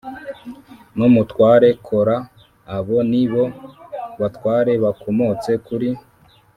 n 0.97 0.99
umutware 1.09 1.67
Kora 1.87 2.17
Abo 2.75 2.97
ni 3.11 3.23
bo 3.31 3.43
batware 4.19 4.71
bakomotse 4.83 5.51
kuri 5.65 5.89